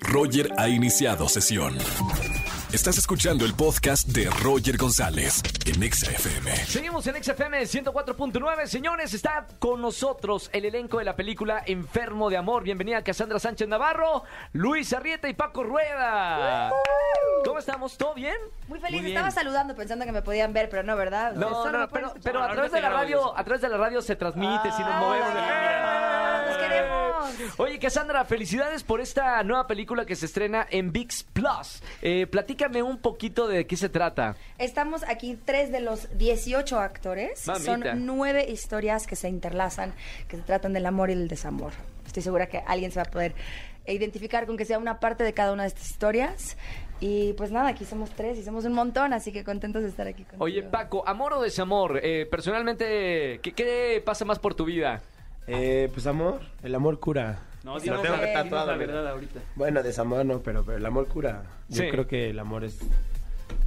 Roger 0.00 0.50
ha 0.58 0.68
iniciado 0.68 1.28
sesión. 1.28 1.76
Estás 2.72 2.98
escuchando 2.98 3.46
el 3.46 3.54
podcast 3.54 4.06
de 4.08 4.28
Roger 4.42 4.76
González 4.76 5.42
en 5.64 5.82
Exa 5.82 6.10
FM. 6.10 6.54
Seguimos 6.66 7.06
en 7.06 7.22
XFM 7.22 7.62
104.9. 7.62 8.66
Señores, 8.66 9.14
está 9.14 9.46
con 9.58 9.80
nosotros 9.80 10.50
el 10.52 10.66
elenco 10.66 10.98
de 10.98 11.04
la 11.04 11.16
película 11.16 11.62
Enfermo 11.64 12.28
de 12.28 12.36
Amor. 12.36 12.62
Bienvenida 12.64 13.02
Cassandra 13.02 13.38
Sánchez 13.38 13.68
Navarro, 13.68 14.24
Luis 14.52 14.92
Arrieta 14.92 15.28
y 15.30 15.34
Paco 15.34 15.62
Rueda. 15.64 16.70
¿Cómo 17.44 17.58
estamos? 17.58 17.96
¿Todo 17.96 18.12
bien? 18.14 18.36
Muy 18.66 18.78
feliz, 18.80 19.00
Muy 19.00 19.06
bien. 19.06 19.16
estaba 19.16 19.30
saludando 19.30 19.74
pensando 19.74 20.04
que 20.04 20.12
me 20.12 20.20
podían 20.22 20.52
ver, 20.52 20.68
pero 20.68 20.82
no, 20.82 20.94
¿verdad? 20.96 21.32
No, 21.32 21.48
no, 21.72 21.88
pueden 21.88 21.88
pero, 21.90 22.14
pero 22.22 22.42
a 22.42 22.52
través 22.52 22.72
de 22.72 22.80
la 22.82 22.90
radio, 22.90 23.36
a 23.36 23.44
través 23.44 23.62
de 23.62 23.68
la 23.70 23.78
radio 23.78 24.02
se 24.02 24.14
transmite 24.16 24.70
si 24.72 24.82
nos 24.82 24.90
Ah, 24.92 25.00
movemos. 25.00 25.34
¡Los 25.34 25.42
queremos! 25.42 25.97
Oye, 27.56 27.78
Cassandra, 27.78 28.24
felicidades 28.24 28.84
por 28.84 29.00
esta 29.00 29.42
nueva 29.42 29.66
película 29.66 30.06
que 30.06 30.16
se 30.16 30.26
estrena 30.26 30.66
en 30.70 30.92
VIX 30.92 31.24
Plus. 31.32 31.82
Eh, 32.02 32.26
platícame 32.26 32.82
un 32.82 32.98
poquito 32.98 33.48
de 33.48 33.66
qué 33.66 33.76
se 33.76 33.88
trata. 33.88 34.36
Estamos 34.58 35.02
aquí 35.04 35.38
tres 35.44 35.72
de 35.72 35.80
los 35.80 36.16
18 36.16 36.78
actores. 36.78 37.46
Mamita. 37.46 37.64
Son 37.64 38.06
nueve 38.06 38.46
historias 38.48 39.06
que 39.06 39.16
se 39.16 39.28
interlazan, 39.28 39.94
que 40.28 40.36
se 40.36 40.42
tratan 40.42 40.72
del 40.72 40.86
amor 40.86 41.10
y 41.10 41.14
el 41.14 41.28
desamor. 41.28 41.72
Estoy 42.06 42.22
segura 42.22 42.46
que 42.46 42.58
alguien 42.66 42.90
se 42.90 43.00
va 43.00 43.04
a 43.04 43.10
poder 43.10 43.34
identificar 43.86 44.46
con 44.46 44.56
que 44.56 44.64
sea 44.64 44.78
una 44.78 45.00
parte 45.00 45.24
de 45.24 45.32
cada 45.32 45.52
una 45.52 45.62
de 45.62 45.68
estas 45.68 45.90
historias. 45.90 46.56
Y 47.00 47.32
pues 47.34 47.52
nada, 47.52 47.68
aquí 47.68 47.84
somos 47.84 48.10
tres 48.10 48.38
y 48.38 48.42
somos 48.42 48.64
un 48.64 48.72
montón, 48.72 49.12
así 49.12 49.30
que 49.32 49.44
contentos 49.44 49.82
de 49.82 49.88
estar 49.88 50.06
aquí 50.06 50.24
contigo. 50.24 50.44
Oye, 50.44 50.62
Paco, 50.64 51.06
amor 51.06 51.32
o 51.34 51.40
desamor, 51.40 52.00
eh, 52.02 52.26
personalmente, 52.26 53.38
¿qué, 53.40 53.52
qué 53.52 54.02
pasa 54.04 54.24
más 54.24 54.40
por 54.40 54.54
tu 54.54 54.64
vida? 54.64 55.00
Eh, 55.48 55.88
pues 55.92 56.06
amor, 56.06 56.40
el 56.62 56.74
amor 56.74 57.00
cura. 57.00 57.40
No, 57.64 57.74
Lo 57.74 57.80
dinos 57.80 58.02
tengo 58.02 58.20
que 58.20 58.26
tatuar, 58.32 58.66
la 58.66 58.76
verdad 58.76 59.08
ahorita. 59.08 59.40
Bueno, 59.56 59.82
desamor 59.82 60.24
no, 60.24 60.40
pero, 60.40 60.64
pero 60.64 60.78
el 60.78 60.86
amor 60.86 61.06
cura. 61.08 61.42
Yo 61.68 61.82
Sí. 61.82 61.90
creo 61.90 62.06
que 62.06 62.30
el 62.30 62.38
amor 62.38 62.64
es, 62.64 62.78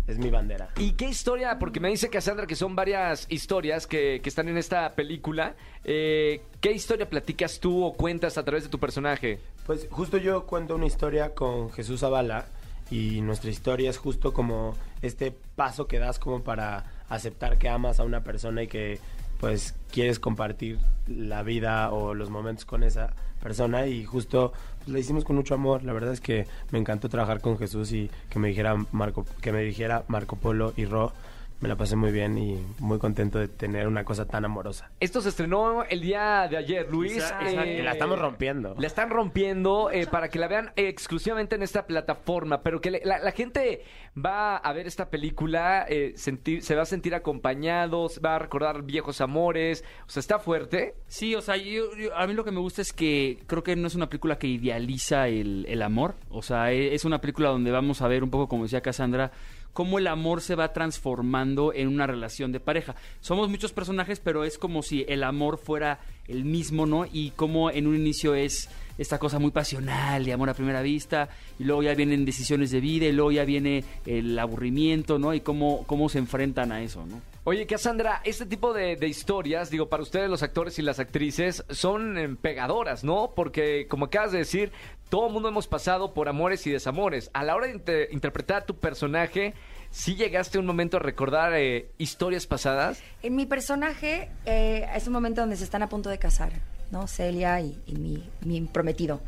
es 0.08 0.18
mi 0.18 0.30
bandera. 0.30 0.70
¿Y 0.78 0.94
qué 0.94 1.06
historia? 1.10 1.60
Porque 1.60 1.80
me 1.80 1.90
dice 1.90 2.10
Cassandra 2.10 2.48
que 2.48 2.56
son 2.56 2.76
varias 2.76 3.26
historias 3.30 3.88
que, 3.88 4.20
que 4.24 4.30
están 4.30 4.48
en 4.48 4.58
esta 4.58 4.94
película. 4.94 5.56
Eh, 5.84 6.42
¿Qué 6.62 6.72
historia 6.72 7.10
platicas 7.10 7.60
tú 7.60 7.84
o 7.84 7.94
cuentas 7.94 8.38
a 8.38 8.44
través 8.46 8.64
de 8.64 8.70
tu 8.70 8.80
personaje? 8.80 9.40
Pues 9.66 9.88
justo 9.92 10.18
yo 10.18 10.46
cuento 10.46 10.76
una 10.76 10.86
historia 10.88 11.34
con 11.36 11.72
Jesús 11.72 12.00
Zavala 12.00 12.46
y 12.90 13.22
nuestra 13.22 13.50
historia 13.52 13.90
es 13.90 13.98
justo 13.98 14.34
como 14.34 14.76
este 15.02 15.32
paso 15.56 15.88
que 15.88 16.00
das 16.00 16.18
como 16.20 16.44
para 16.44 16.86
aceptar 17.10 17.58
que 17.58 17.70
amas 17.70 18.00
a 18.00 18.04
una 18.04 18.24
persona 18.24 18.64
y 18.64 18.68
que 18.68 19.00
pues 19.42 19.74
quieres 19.92 20.20
compartir 20.20 20.78
la 21.08 21.42
vida 21.42 21.92
o 21.92 22.14
los 22.14 22.30
momentos 22.30 22.64
con 22.64 22.84
esa 22.84 23.12
persona 23.42 23.88
y 23.88 24.06
justo 24.06 24.54
pues, 24.78 24.90
la 24.90 25.00
hicimos 25.00 25.26
con 25.26 25.36
mucho 25.36 25.56
amor. 25.56 25.84
La 25.84 25.94
verdad 25.94 26.14
es 26.14 26.22
que 26.22 26.46
me 26.70 26.78
encantó 26.78 27.10
trabajar 27.10 27.42
con 27.42 27.58
Jesús 27.58 27.92
y 27.92 28.10
que 28.30 28.38
me 28.38 28.50
dijera 28.50 28.76
Marco 28.92 29.26
que 29.42 29.52
me 29.52 29.64
dijera 29.64 30.06
Marco 30.08 30.36
Polo 30.36 30.74
y 30.78 30.86
Ro. 30.86 31.12
Me 31.62 31.70
la 31.70 31.76
pasé 31.76 31.96
muy 31.96 32.12
bien 32.12 32.40
y 32.40 32.60
muy 32.80 32.98
contento 32.98 33.38
de 33.38 33.48
tener 33.48 33.88
una 33.88 34.04
cosa 34.04 34.26
tan 34.26 34.44
amorosa. 34.46 34.90
Esto 35.00 35.22
se 35.22 35.30
estrenó 35.30 35.84
el 35.84 36.02
día 36.02 36.48
de 36.50 36.58
ayer, 36.58 36.88
Luis. 36.90 37.14
Exacto, 37.14 37.46
Eh, 37.46 37.50
exacto. 37.52 37.84
La 37.84 37.92
estamos 37.92 38.20
rompiendo. 38.20 38.76
La 38.80 38.88
están 38.88 39.10
rompiendo 39.12 39.92
eh, 39.92 40.08
para 40.08 40.30
que 40.30 40.40
la 40.40 40.48
vean 40.48 40.72
exclusivamente 40.76 41.54
en 41.56 41.62
esta 41.62 41.86
plataforma, 41.86 42.64
pero 42.64 42.82
que 42.82 42.90
le- 42.90 43.02
la, 43.06 43.20
la 43.20 43.32
gente 43.32 43.84
va 44.18 44.58
a 44.58 44.74
ver 44.74 44.88
esta 44.88 45.12
película, 45.12 45.86
eh, 45.88 46.14
sentir, 46.16 46.64
se 46.64 46.74
va 46.74 46.82
a 46.82 46.86
sentir 46.86 47.14
acompañados, 47.14 48.20
va 48.26 48.38
a 48.38 48.40
recordar 48.40 48.82
viejos 48.82 49.22
amores, 49.22 49.84
o 50.08 50.10
sea, 50.10 50.20
está 50.20 50.40
fuerte. 50.40 50.96
Sí, 51.06 51.36
o 51.36 51.42
sea, 51.42 51.58
yo- 51.58 51.96
yo- 51.96 52.16
a 52.18 52.26
mí 52.26 52.34
lo 52.34 52.44
que 52.44 52.52
me 52.52 52.60
gusta 52.60 52.82
es 52.82 52.92
que 52.92 53.38
creo 53.46 53.62
que 53.62 53.76
no 53.76 53.86
es 53.86 53.94
una 53.94 54.10
película 54.10 54.40
que 54.40 54.48
idealiza 54.48 55.28
el, 55.28 55.68
el 55.70 55.84
amor. 55.84 56.16
O 56.32 56.42
sea, 56.42 56.72
e- 56.72 56.96
es 56.96 57.06
una 57.06 57.22
película 57.22 57.50
donde 57.50 57.70
vamos 57.70 58.02
a 58.02 58.08
ver 58.08 58.24
un 58.24 58.32
poco, 58.32 58.48
como 58.48 58.64
decía 58.64 58.82
Cassandra, 58.82 59.32
cómo 59.74 60.00
el 60.00 60.08
amor 60.08 60.42
se 60.42 60.56
va 60.56 60.74
transformando 60.74 61.74
en 61.74 61.88
una 61.88 62.08
relación 62.08 62.52
de 62.52 62.60
pareja. 62.60 62.96
Somos 63.20 63.50
muchos 63.50 63.74
personajes, 63.74 64.20
pero 64.20 64.44
es 64.44 64.58
como 64.58 64.84
si 64.84 65.06
el 65.08 65.24
amor 65.24 65.58
fuera 65.58 66.00
el 66.28 66.46
mismo, 66.46 66.86
¿no? 66.86 67.06
Y 67.12 67.32
como 67.32 67.72
en 67.72 67.88
un 67.88 67.96
inicio 67.96 68.36
es 68.36 68.70
esta 68.98 69.18
cosa 69.18 69.40
muy 69.40 69.52
pasional 69.52 70.26
de 70.26 70.34
amor 70.34 70.50
a 70.50 70.54
primera 70.54 70.82
vista, 70.82 71.30
y 71.58 71.64
luego 71.64 71.84
ya 71.84 71.96
vienen 71.96 72.26
decisiones 72.26 72.72
de 72.72 72.82
vida, 72.82 73.06
y 73.06 73.12
luego 73.12 73.32
ya 73.32 73.46
viene 73.46 73.84
el 74.06 74.38
aburrimiento, 74.38 75.18
¿no? 75.18 75.34
Y 75.34 75.42
cómo, 75.42 75.84
cómo 75.88 76.10
se 76.10 76.20
enfrentan 76.20 76.72
a 76.72 76.82
eso, 76.82 77.06
¿no? 77.06 77.31
Oye, 77.44 77.66
Cassandra, 77.66 78.22
este 78.24 78.46
tipo 78.46 78.72
de, 78.72 78.96
historias, 79.08 79.72
digo, 79.72 79.90
para 79.90 80.04
ustedes 80.04 80.30
los 80.30 80.44
actores 80.44 80.78
y 80.78 80.84
las 80.84 81.00
actrices, 81.00 81.64
son 81.72 82.18
eh, 82.20 82.30
pegadoras, 82.40 83.04
¿no? 83.04 83.32
Porque, 83.36 83.88
como 83.88 84.06
acabas 84.06 84.32
de 84.32 84.38
decir, 84.38 84.72
todo 85.10 85.26
el 85.26 85.34
mundo 85.34 85.50
hemos 85.50 85.66
pasado 85.66 86.14
por 86.14 86.30
amores 86.30 86.68
y 86.68 86.72
desamores. 86.72 87.32
A 87.34 87.44
la 87.44 87.56
hora 87.56 87.66
de 87.66 87.74
inter- 87.74 88.10
interpretar 88.12 88.62
a 88.62 88.66
tu 88.66 88.76
personaje, 88.78 89.56
¿sí 89.90 90.16
llegaste 90.16 90.60
un 90.60 90.68
momento 90.68 90.98
a 90.98 91.00
recordar 91.00 91.54
eh, 91.56 91.90
historias 91.98 92.46
pasadas? 92.46 93.02
En 93.24 93.36
mi 93.36 93.48
personaje 93.48 94.30
eh, 94.46 94.88
es 94.96 95.08
un 95.08 95.14
momento 95.14 95.42
donde 95.42 95.56
se 95.56 95.64
están 95.64 95.82
a 95.82 95.90
punto 95.90 96.12
de 96.12 96.20
casar, 96.20 96.52
¿no? 96.92 97.08
Celia 97.08 97.60
y, 97.60 97.76
y 97.88 97.96
mi, 97.96 98.30
mi 98.42 98.62
prometido. 98.62 99.20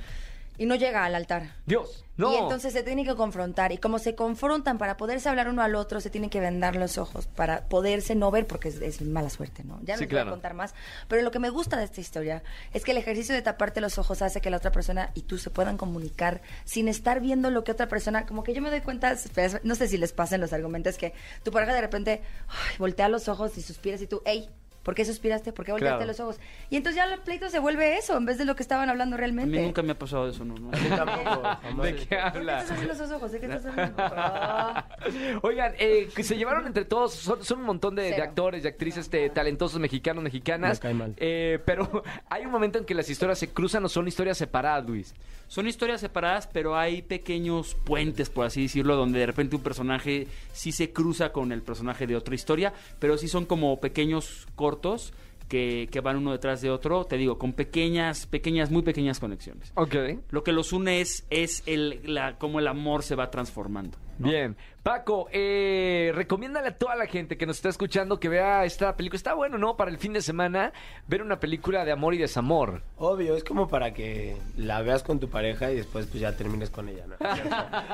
Y 0.57 0.67
no 0.67 0.75
llega 0.75 1.03
al 1.03 1.15
altar. 1.15 1.55
Dios, 1.65 2.05
no. 2.15 2.31
Y 2.31 2.37
entonces 2.37 2.73
se 2.73 2.83
tienen 2.83 3.05
que 3.05 3.15
confrontar. 3.15 3.71
Y 3.71 3.79
como 3.79 3.97
se 3.97 4.13
confrontan 4.13 4.77
para 4.77 4.97
poderse 4.97 5.27
hablar 5.27 5.49
uno 5.49 5.63
al 5.63 5.73
otro, 5.73 5.99
se 5.99 6.11
tienen 6.11 6.29
que 6.29 6.39
vendar 6.39 6.75
los 6.75 6.99
ojos 6.99 7.25
para 7.25 7.67
poderse 7.69 8.13
no 8.13 8.29
ver 8.29 8.45
porque 8.45 8.69
es, 8.69 8.75
es 8.75 9.01
mala 9.01 9.31
suerte, 9.31 9.63
¿no? 9.63 9.79
Ya 9.83 9.95
no 9.95 9.97
Sí, 9.97 10.03
les 10.03 10.09
voy 10.09 10.15
claro. 10.17 10.29
a 10.29 10.33
contar 10.33 10.53
más. 10.53 10.75
Pero 11.07 11.23
lo 11.23 11.31
que 11.31 11.39
me 11.39 11.49
gusta 11.49 11.75
de 11.77 11.85
esta 11.85 12.01
historia 12.01 12.43
es 12.71 12.83
que 12.83 12.91
el 12.91 12.97
ejercicio 12.97 13.33
de 13.33 13.41
taparte 13.41 13.81
los 13.81 13.97
ojos 13.97 14.21
hace 14.21 14.41
que 14.41 14.51
la 14.51 14.57
otra 14.57 14.71
persona 14.71 15.09
y 15.15 15.23
tú 15.23 15.39
se 15.39 15.49
puedan 15.49 15.75
comunicar 15.75 16.41
sin 16.65 16.87
estar 16.87 17.19
viendo 17.19 17.49
lo 17.49 17.63
que 17.63 17.71
otra 17.71 17.87
persona. 17.87 18.27
Como 18.27 18.43
que 18.43 18.53
yo 18.53 18.61
me 18.61 18.69
doy 18.69 18.81
cuenta, 18.81 19.15
no 19.63 19.73
sé 19.73 19.87
si 19.87 19.97
les 19.97 20.13
pasan 20.13 20.39
los 20.39 20.53
argumentos, 20.53 20.97
que 20.99 21.13
tu 21.41 21.51
pareja 21.51 21.73
de 21.73 21.81
repente 21.81 22.21
ay, 22.47 22.75
voltea 22.77 23.09
los 23.09 23.27
ojos 23.27 23.57
y 23.57 23.63
suspiras 23.63 24.01
y 24.03 24.07
tú, 24.07 24.21
hey. 24.25 24.49
¿Por 24.83 24.95
qué 24.95 25.05
suspiraste? 25.05 25.53
¿Por 25.53 25.65
qué 25.65 25.71
volteaste 25.71 25.95
Claro. 25.97 26.07
los 26.11 26.19
ojos? 26.19 26.39
Y 26.69 26.75
entonces 26.75 26.97
ya 27.03 27.11
el 27.11 27.19
pleito 27.21 27.49
se 27.49 27.59
vuelve 27.59 27.97
eso, 27.97 28.17
en 28.17 28.25
vez 28.25 28.37
de 28.37 28.45
lo 28.45 28.55
que 28.55 28.63
estaban 28.63 28.89
hablando 28.89 29.15
A 29.15 29.17
realmente. 29.17 29.57
mí 29.57 29.63
nunca 29.65 29.81
me 29.81 29.93
ha 29.93 29.97
pasado 29.97 30.27
eso, 30.27 30.43
¿no? 30.43 30.55
A. 30.71 30.75
¿De 31.83 31.95
qué 31.95 32.05
¿Por 32.05 32.07
qué 32.07 32.17
habla? 32.17 32.59
estás 32.59 32.71
haciendo 32.77 32.93
los 33.03 33.11
ojos? 33.11 33.31
¿De 33.31 33.39
qué 33.39 33.45
estás 33.45 33.65
hablando? 33.65 34.03
Ah. 34.15 34.87
Oigan, 35.41 35.73
eh, 35.79 36.09
que 36.15 36.23
se 36.23 36.35
llevaron 36.37 36.67
entre 36.67 36.85
todos, 36.85 37.13
son, 37.13 37.43
son 37.43 37.59
un 37.59 37.65
montón 37.65 37.95
de, 37.95 38.03
de 38.03 38.21
actores, 38.21 38.63
de 38.63 38.69
actrices 38.69 39.09
de 39.09 39.29
talentosos 39.29 39.79
mexicanos, 39.79 40.23
mexicanas. 40.23 40.77
Me 40.77 40.81
cae 40.81 40.93
mal. 40.93 41.13
Eh, 41.17 41.59
pero 41.65 42.03
hay 42.29 42.45
un 42.45 42.51
momento 42.51 42.77
en 42.77 42.85
que 42.85 42.93
las 42.93 43.09
historias 43.09 43.39
se 43.39 43.49
cruzan 43.49 43.83
o 43.85 43.89
son 43.89 44.07
historias 44.07 44.37
separadas, 44.37 44.85
Luis. 44.85 45.13
Son 45.47 45.67
historias 45.67 46.01
separadas, 46.01 46.47
pero 46.47 46.77
hay 46.77 47.01
pequeños 47.01 47.75
puentes, 47.75 48.29
por 48.29 48.45
así 48.45 48.63
decirlo, 48.63 48.95
donde 48.95 49.19
de 49.19 49.25
repente 49.25 49.55
un 49.55 49.61
personaje 49.63 50.27
sí 50.51 50.71
se 50.71 50.91
cruza 50.91 51.31
con 51.31 51.51
el 51.51 51.61
personaje 51.61 52.07
de 52.07 52.15
otra 52.15 52.33
historia, 52.35 52.73
pero 52.99 53.17
sí 53.17 53.27
son 53.27 53.45
como 53.45 53.79
pequeños 53.79 54.47
cortos 54.73 55.13
que, 55.47 55.87
que 55.91 55.99
van 55.99 56.17
uno 56.17 56.31
detrás 56.31 56.61
de 56.61 56.71
otro, 56.71 57.05
te 57.05 57.17
digo, 57.17 57.37
con 57.37 57.53
pequeñas, 57.53 58.25
pequeñas, 58.25 58.71
muy 58.71 58.81
pequeñas 58.81 59.19
conexiones. 59.19 59.71
Ok. 59.75 59.95
Lo 60.31 60.43
que 60.43 60.51
los 60.51 60.73
une 60.73 61.01
es, 61.01 61.25
es 61.29 61.63
el, 61.65 62.01
la, 62.05 62.37
cómo 62.37 62.59
el 62.59 62.67
amor 62.67 63.03
se 63.03 63.15
va 63.15 63.29
transformando. 63.29 63.97
¿No? 64.19 64.29
Bien. 64.29 64.55
Paco, 64.83 65.29
eh, 65.31 66.11
recomiéndale 66.13 66.67
a 66.67 66.77
toda 66.77 66.95
la 66.95 67.05
gente 67.07 67.37
que 67.37 67.45
nos 67.45 67.55
está 67.55 67.69
escuchando 67.69 68.19
que 68.19 68.27
vea 68.27 68.65
esta 68.65 68.95
película. 68.97 69.15
Está 69.15 69.33
bueno, 69.33 69.57
¿no? 69.57 69.77
Para 69.77 69.91
el 69.91 69.97
fin 69.97 70.11
de 70.11 70.21
semana, 70.21 70.73
ver 71.07 71.21
una 71.21 71.39
película 71.39 71.85
de 71.85 71.93
amor 71.93 72.13
y 72.13 72.17
desamor. 72.17 72.83
Obvio, 72.97 73.35
es 73.37 73.45
como 73.45 73.69
para 73.69 73.93
que 73.93 74.35
la 74.57 74.81
veas 74.81 75.03
con 75.03 75.19
tu 75.19 75.29
pareja 75.29 75.71
y 75.71 75.77
después 75.77 76.07
pues 76.07 76.19
ya 76.19 76.35
termines 76.35 76.69
con 76.69 76.89
ella, 76.89 77.05
¿no? 77.07 77.15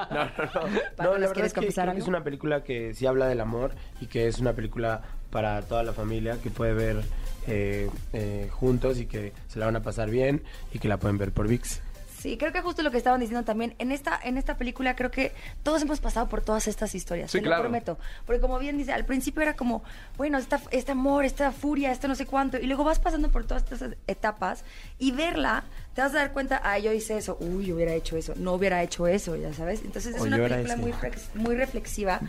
No, 0.09 0.25
no, 0.25 0.46
no. 0.53 0.62
No, 0.97 1.12
¿nos 1.12 1.19
la 1.19 1.28
verdad 1.28 1.46
es 1.46 1.53
que, 1.53 1.68
creo 1.68 1.94
que 1.94 2.00
es 2.00 2.08
una 2.08 2.24
película 2.24 2.63
que 2.63 2.94
sí 2.94 3.06
habla 3.06 3.28
del 3.28 3.41
amor 3.41 3.72
y 4.02 4.08
que 4.08 4.28
es 4.28 4.40
una 4.40 4.53
película 4.53 5.02
para 5.29 5.62
toda 5.62 5.84
la 5.84 5.94
familia 5.94 6.38
que 6.41 6.50
puede 6.50 6.74
ver 6.74 7.03
eh, 7.47 7.90
eh, 8.13 8.50
juntos 8.52 9.00
y 9.00 9.06
que 9.06 9.34
se 9.47 9.59
la 9.59 9.66
van 9.66 9.75
a 9.75 9.81
pasar 9.81 10.09
bien 10.09 10.44
y 10.74 10.79
que 10.79 10.88
la 10.88 10.97
pueden 10.97 11.18
ver 11.18 11.31
por 11.31 11.47
VIX. 11.47 11.81
Sí, 12.19 12.38
creo 12.38 12.52
que 12.52 12.62
justo 12.62 12.84
lo 12.84 12.91
que 12.91 12.97
estaban 12.97 13.19
diciendo 13.22 13.46
también, 13.46 13.75
en 13.80 13.91
esta, 13.94 14.19
en 14.22 14.38
esta 14.38 14.58
película 14.58 14.96
creo 14.96 15.09
que 15.09 15.32
todos 15.64 15.82
hemos 15.82 16.02
pasado 16.02 16.28
por 16.28 16.41
todas 16.41 16.67
estas 16.67 16.93
historias, 16.96 17.32
Sí, 17.32 17.38
te 17.38 17.43
claro. 17.46 17.64
lo 17.64 17.70
prometo. 17.70 17.97
Porque 18.26 18.41
como 18.41 18.59
bien 18.59 18.78
dice, 18.78 18.91
al 18.91 19.05
principio 19.05 19.41
era 19.41 19.55
como, 19.55 19.84
bueno, 20.17 20.38
esta, 20.38 20.59
este 20.72 20.91
amor, 20.91 21.23
esta 21.23 21.52
furia, 21.53 21.91
esto 21.91 22.08
no 22.09 22.16
sé 22.16 22.26
cuánto, 22.26 22.58
y 22.58 22.67
luego 22.67 22.84
vas 22.84 22.99
pasando 22.99 23.29
por 23.32 23.46
todas 23.46 23.64
estas 23.72 23.91
etapas 24.08 24.66
y 24.97 25.11
verla, 25.11 25.64
te 25.96 26.02
vas 26.02 26.11
a 26.11 26.16
dar 26.17 26.34
cuenta, 26.34 26.61
ah, 26.64 26.78
yo 26.78 26.91
hice 26.91 27.17
eso, 27.17 27.38
uy, 27.40 27.67
yo 27.67 27.76
hubiera 27.76 27.93
hecho 27.93 28.17
eso, 28.17 28.34
no 28.35 28.53
hubiera 28.53 28.84
hecho 28.84 29.08
eso, 29.08 29.38
ya 29.38 29.53
sabes. 29.53 29.82
Entonces 29.85 30.16
es 30.16 30.22
O 30.22 30.26
una 30.26 30.38
película 30.38 30.76
muy, 30.76 30.91
flex- 30.91 31.34
muy 31.35 31.55
reflexiva 31.55 32.20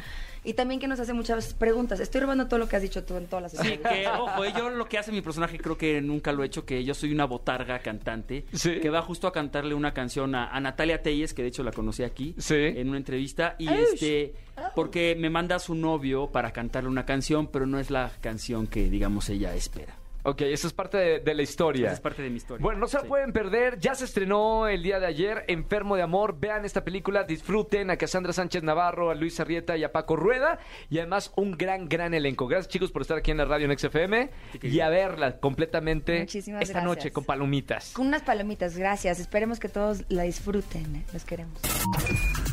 y 0.44 0.54
también 0.54 0.80
que 0.80 0.88
nos 0.88 0.98
hace 1.00 1.12
muchas 1.12 1.54
preguntas. 1.54 2.00
Estoy 2.00 2.20
robando 2.22 2.46
todo 2.48 2.58
lo 2.58 2.68
que 2.68 2.76
has 2.76 2.82
dicho 2.82 3.04
tú 3.04 3.16
en 3.16 3.26
todas 3.26 3.52
las 3.54 3.66
Sí, 3.66 3.78
que, 3.78 4.06
ojo, 4.08 4.44
eh, 4.44 4.52
yo 4.56 4.70
lo 4.70 4.86
que 4.86 4.98
hace 4.98 5.12
mi 5.12 5.20
personaje 5.20 5.58
creo 5.58 5.76
que 5.76 6.00
nunca 6.00 6.32
lo 6.32 6.42
he 6.42 6.46
hecho, 6.46 6.64
que 6.64 6.82
yo 6.84 6.94
soy 6.94 7.12
una 7.12 7.24
botarga 7.26 7.78
cantante, 7.80 8.44
Sí. 8.52 8.80
que 8.80 8.90
va 8.90 9.02
justo 9.02 9.26
a 9.26 9.32
cantarle 9.32 9.74
una 9.74 9.92
canción 9.92 10.34
a, 10.34 10.48
a 10.48 10.60
Natalia 10.60 11.02
Telles, 11.02 11.34
que 11.34 11.42
de 11.42 11.48
hecho 11.48 11.62
la 11.62 11.72
conocí 11.72 12.02
aquí, 12.02 12.34
Sí. 12.38 12.54
en 12.56 12.88
una 12.88 12.98
entrevista, 12.98 13.56
y 13.58 13.68
este, 13.68 14.34
porque 14.74 15.16
me 15.18 15.30
manda 15.30 15.56
a 15.56 15.58
su 15.58 15.74
novio 15.74 16.28
para 16.30 16.52
cantarle 16.52 16.88
una 16.88 17.04
canción, 17.06 17.46
pero 17.48 17.66
no 17.66 17.78
es 17.78 17.90
la 17.90 18.10
canción 18.20 18.66
que, 18.66 18.88
digamos, 18.90 19.28
ella 19.28 19.54
espera. 19.54 19.96
Ok, 20.22 20.42
eso 20.42 20.66
es 20.66 20.72
parte 20.72 20.96
de, 20.98 21.20
de 21.20 21.34
la 21.34 21.42
historia. 21.42 21.86
Esa 21.86 21.94
es 21.94 22.00
parte 22.00 22.22
de 22.22 22.30
mi 22.30 22.36
historia. 22.36 22.62
Bueno, 22.62 22.80
no 22.80 22.86
se 22.88 22.96
la 22.98 23.02
Sí. 23.02 23.08
pueden 23.08 23.32
perder. 23.32 23.78
Ya 23.78 23.94
se 23.94 24.04
estrenó 24.04 24.68
el 24.68 24.82
día 24.82 25.00
de 25.00 25.06
ayer, 25.06 25.44
Enfermo 25.48 25.96
de 25.96 26.02
Amor. 26.02 26.38
Vean 26.38 26.64
esta 26.64 26.84
película, 26.84 27.24
disfruten 27.24 27.90
a 27.90 27.96
Cassandra 27.96 28.32
Sánchez 28.32 28.62
Navarro, 28.62 29.10
a 29.10 29.14
Luis 29.14 29.40
Arrieta 29.40 29.76
y 29.76 29.84
a 29.84 29.92
Paco 29.92 30.16
Rueda. 30.16 30.58
Y 30.90 30.98
además, 30.98 31.32
un 31.36 31.52
gran, 31.52 31.88
gran 31.88 32.12
elenco. 32.14 32.46
Gracias, 32.46 32.68
chicos, 32.72 32.90
por 32.92 33.02
estar 33.02 33.16
aquí 33.18 33.30
en 33.30 33.38
la 33.38 33.44
radio 33.46 33.70
en 33.70 33.78
XFM 33.78 34.30
y 34.62 34.80
a 34.80 34.88
verla 34.90 35.38
completamente 35.38 36.20
Muchísimas 36.20 36.62
esta 36.62 36.80
gracias. 36.80 36.84
noche 36.96 37.10
con 37.12 37.24
palomitas. 37.24 37.92
Con 37.92 38.06
unas 38.08 38.22
palomitas, 38.22 38.76
gracias. 38.76 39.20
Esperemos 39.20 39.58
que 39.58 39.68
todos 39.68 40.04
la 40.08 40.24
disfruten. 40.24 40.96
¿eh? 40.96 41.04
Los 41.12 41.24
queremos. 41.24 41.60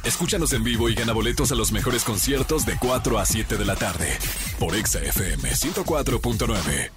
Escúchanos 0.06 0.54
en 0.54 0.64
vivo 0.64 0.90
y 0.90 0.96
gana 0.96 1.12
boletos 1.14 1.52
a 1.52 1.56
los 1.56 1.72
mejores 1.72 2.04
conciertos 2.06 2.66
de 2.66 2.78
4 2.80 3.20
a 3.20 3.26
7 3.26 3.58
de 3.58 3.66
la 3.66 3.76
tarde 3.76 4.08
por 4.60 4.76
Exa 4.76 5.00
FM 5.00 5.50
104.9. 5.50 6.90